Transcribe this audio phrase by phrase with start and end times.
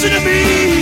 [0.00, 0.77] Listen to me.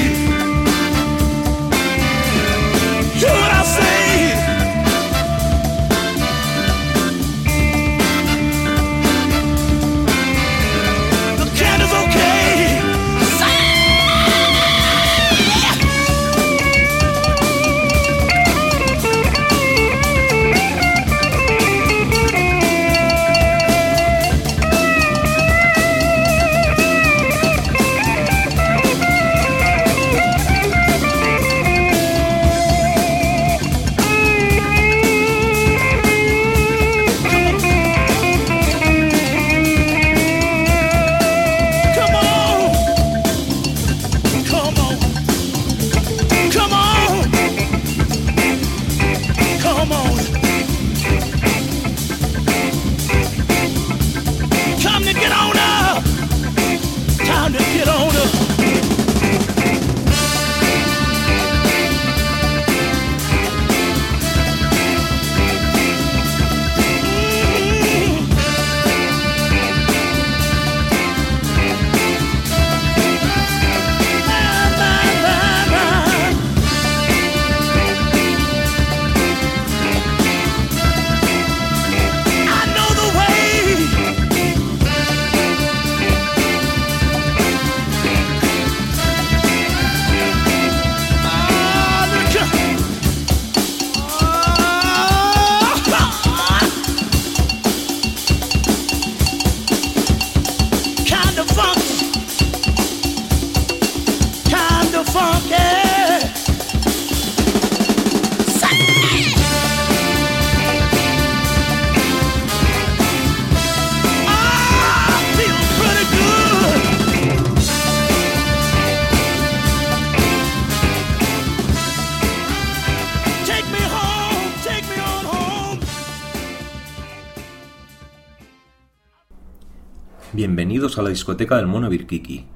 [130.97, 132.47] A la discoteca del Mono Birkiki.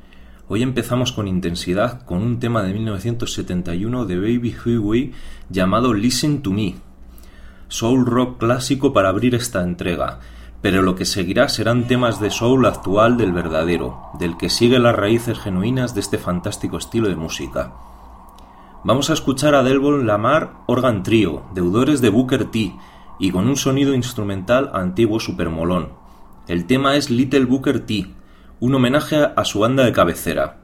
[0.49, 5.13] Hoy empezamos con intensidad con un tema de 1971 de Baby Huey
[5.51, 6.77] llamado Listen to Me.
[7.69, 10.21] Soul rock clásico para abrir esta entrega,
[10.63, 14.97] pero lo que seguirá serán temas de soul actual del verdadero, del que sigue las
[14.97, 17.75] raíces genuinas de este fantástico estilo de música.
[18.85, 22.75] Vamos a escuchar a Delbon Lamar Organ Trio, deudores de Booker T,
[23.19, 25.91] y con un sonido instrumental antiguo supermolón.
[26.49, 28.15] El tema es Little Booker T,
[28.61, 30.59] un homenaje a su banda de cabecera.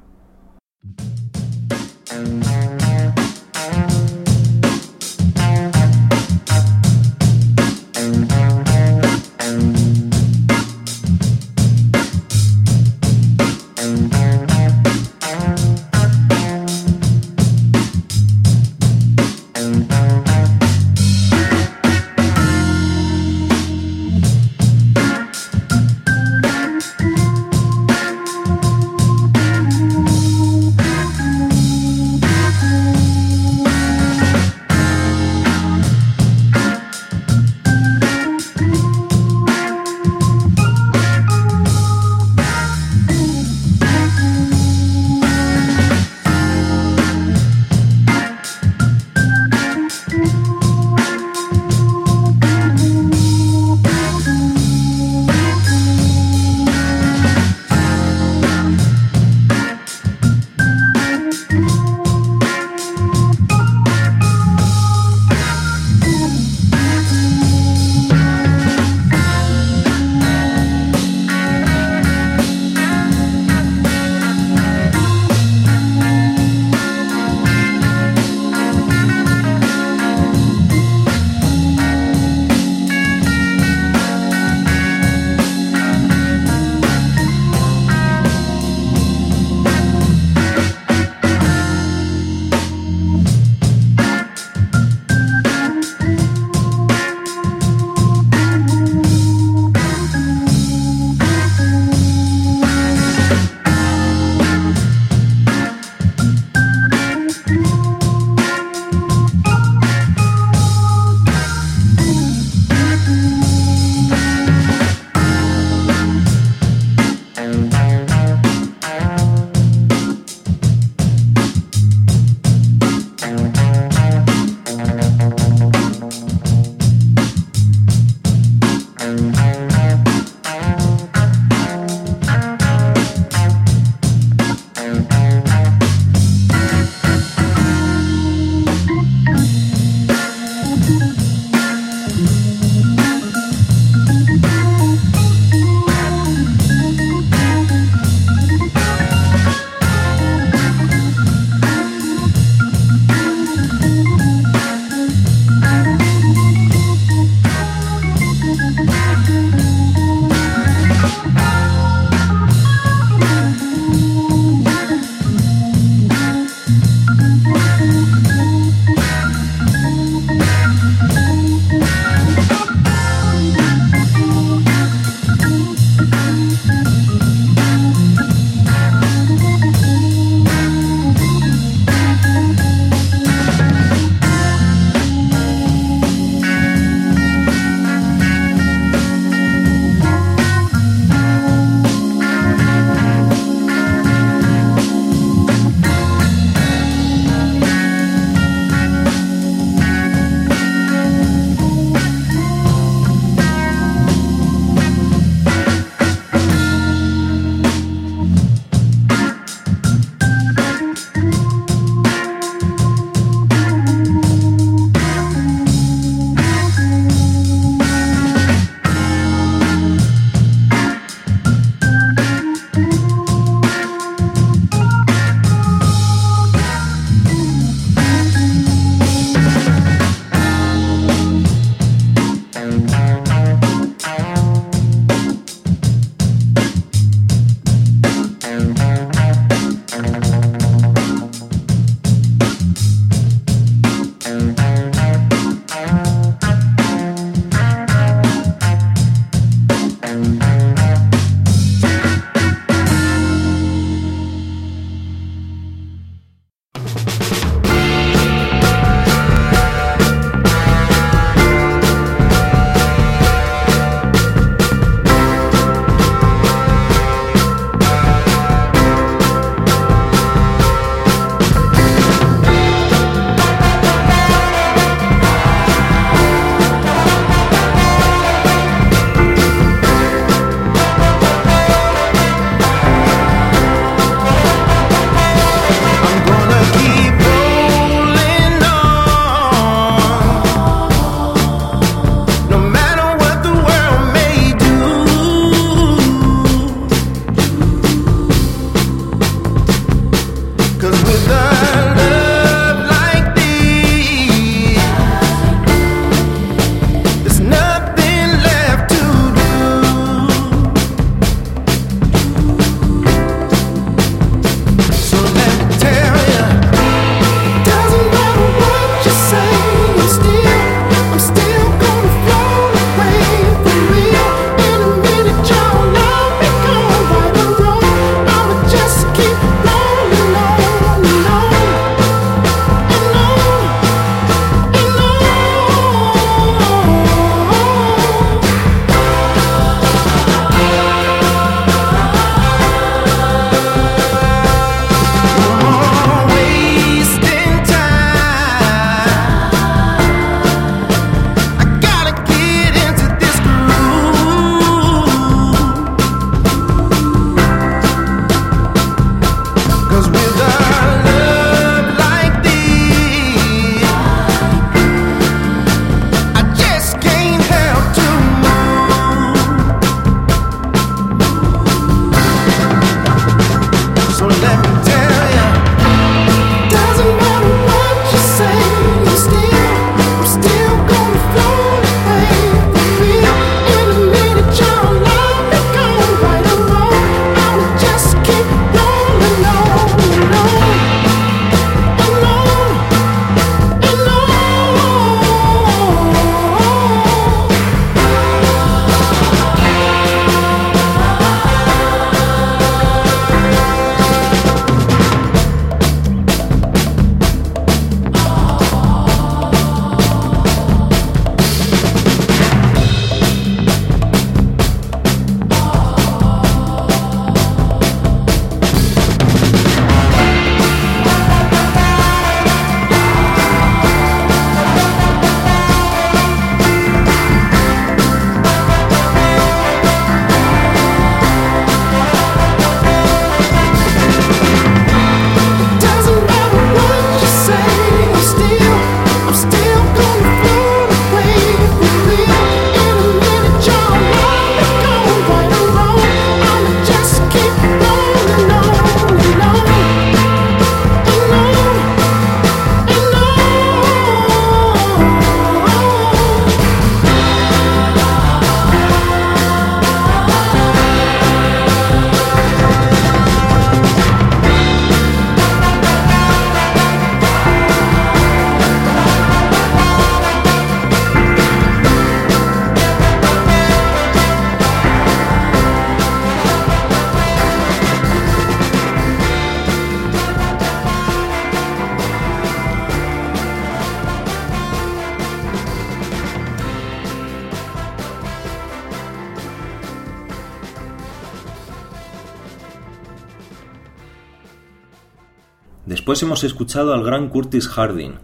[496.22, 498.14] Hemos escuchado al gran Curtis Harding,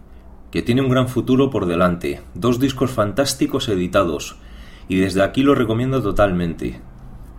[0.49, 4.37] que tiene un gran futuro por delante, dos discos fantásticos editados,
[4.87, 6.81] y desde aquí lo recomiendo totalmente.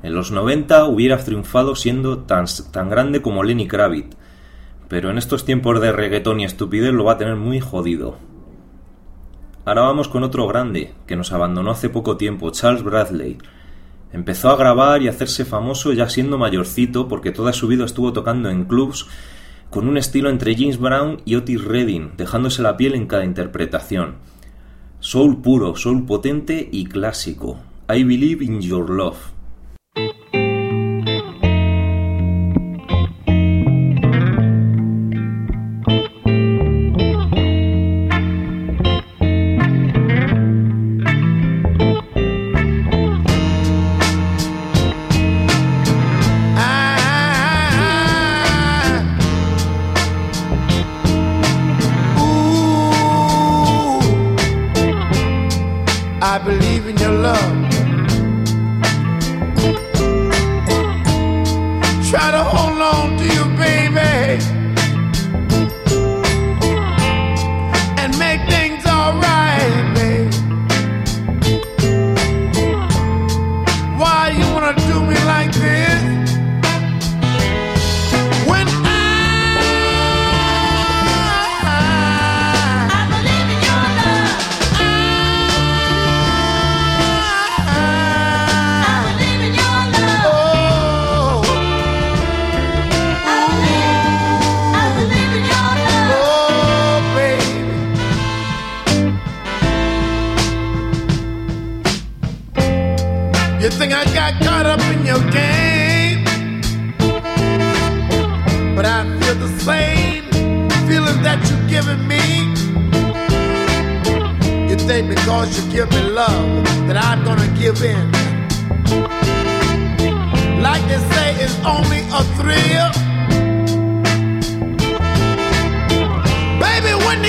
[0.05, 4.17] En los 90 hubiera triunfado siendo tan, tan grande como Lenny Kravitz,
[4.89, 8.17] pero en estos tiempos de reggaetón y estupidez lo va a tener muy jodido.
[9.65, 13.39] Ahora vamos con otro grande, que nos abandonó hace poco tiempo, Charles Bradley.
[14.13, 18.51] Empezó a grabar y hacerse famoso ya siendo mayorcito porque toda su vida estuvo tocando
[18.51, 19.09] en clubs
[19.75, 24.19] con un estilo entre James Brown y Otis Redding, dejándose la piel en cada interpretación.
[25.01, 27.59] Soul puro, soul potente y clásico.
[27.93, 29.19] I Believe in Your Love.
[62.33, 62.54] gotta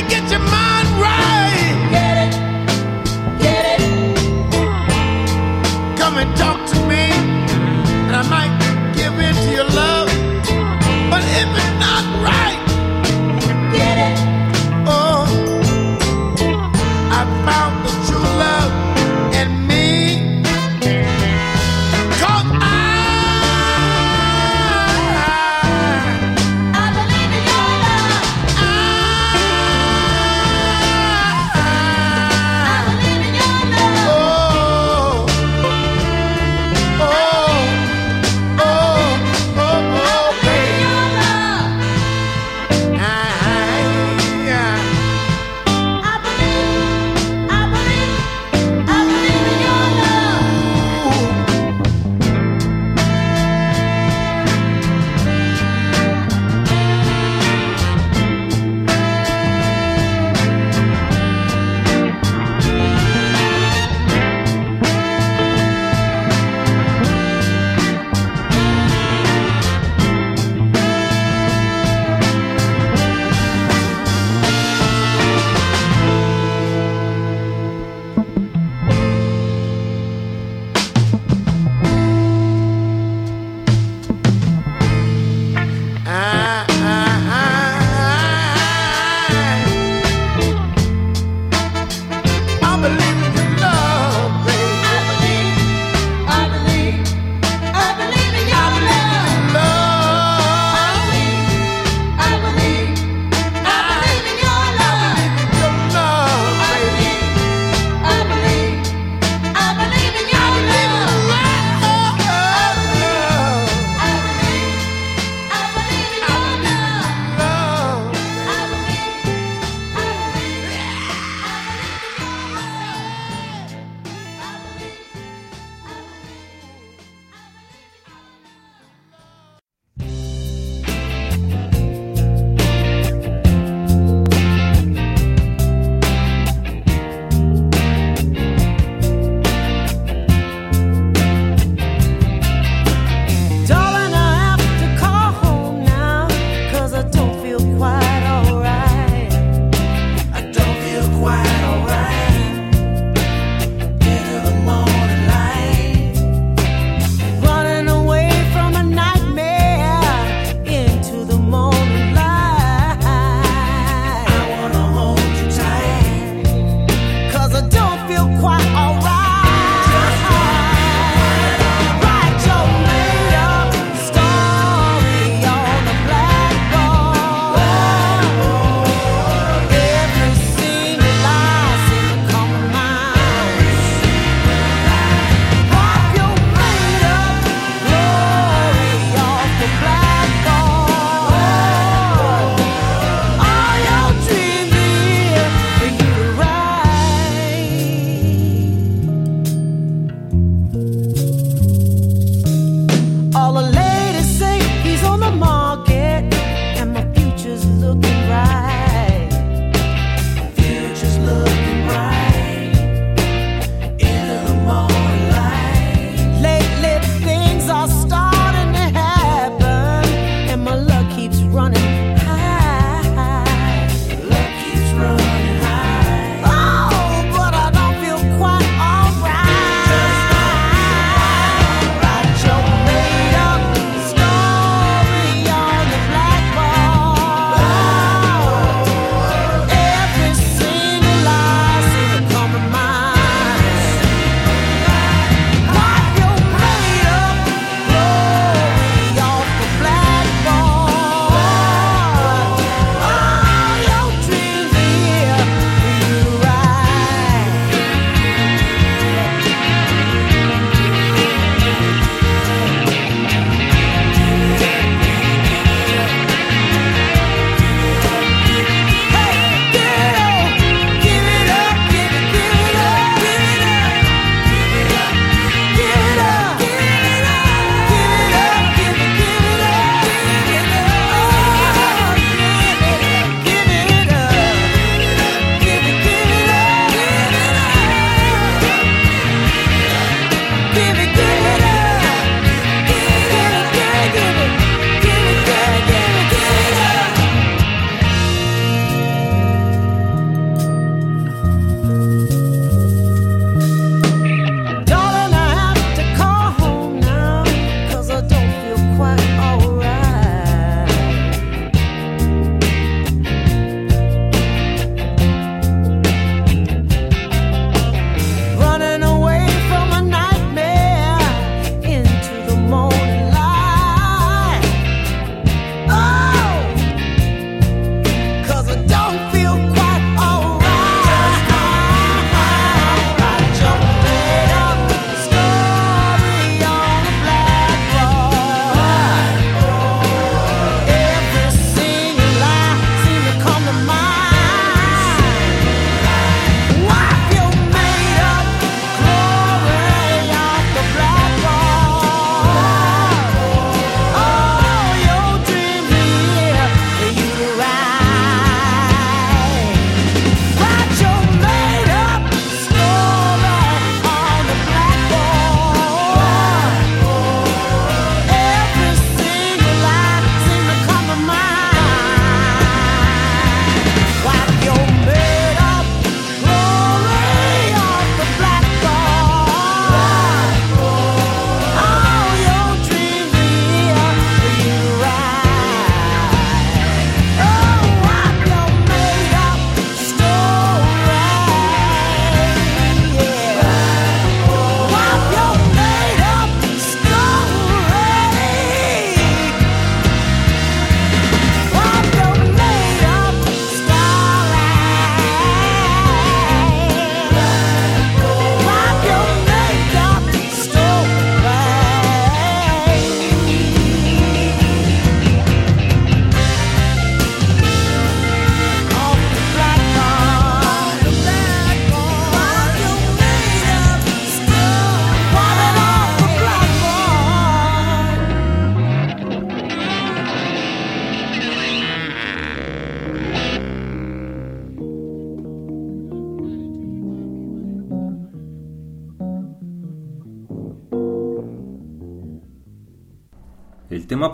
[0.10, 0.74] get your mind.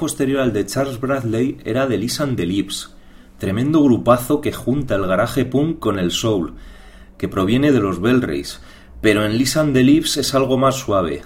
[0.02, 2.96] Posterior al de Charles Bradley era de Liz and the Lips,
[3.38, 6.56] tremendo grupazo que junta el garaje punk con el soul,
[7.20, 8.62] que proviene de los Bellrays,
[9.00, 11.22] pero en Liz and the Lips es algo más suave.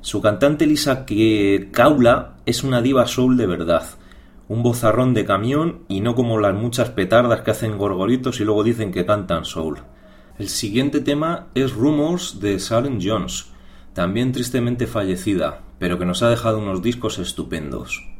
[0.00, 3.86] Su cantante Lisa que Kaula es una diva soul de verdad,
[4.48, 8.64] un bozarrón de camión y no como las muchas petardas que hacen gorgoritos y luego
[8.64, 9.78] dicen que cantan soul.
[10.40, 13.46] El siguiente tema es Rumors de Sharon Jones,
[13.94, 18.15] también tristemente fallecida, pero que nos ha dejado unos discos estupendos.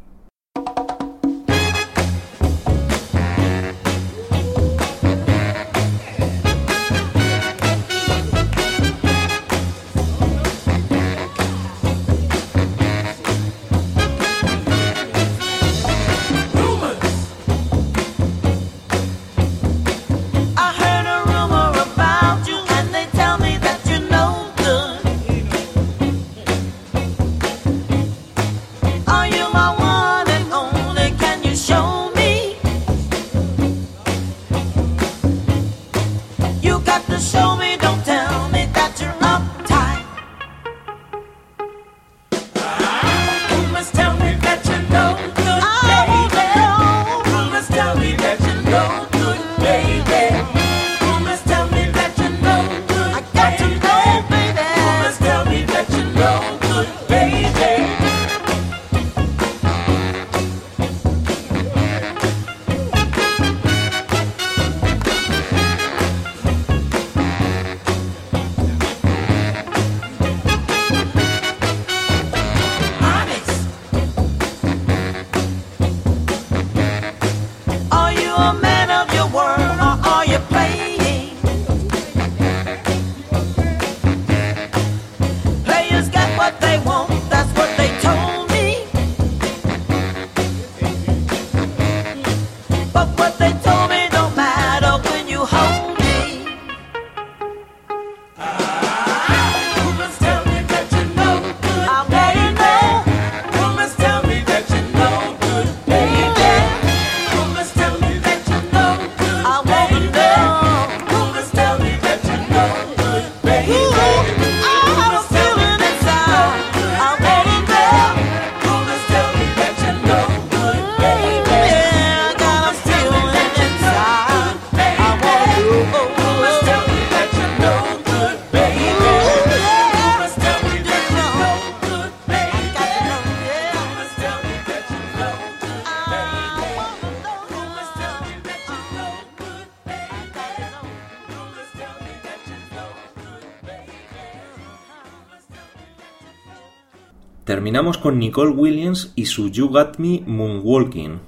[147.87, 151.21] Con Nicole Williams y su You Got Me Moonwalking.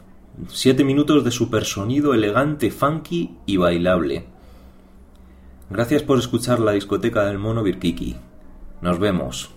[0.49, 4.27] Siete minutos de supersonido elegante, funky y bailable.
[5.71, 8.17] Gracias por escuchar la discoteca del mono Birkiki.
[8.81, 9.51] Nos vemos.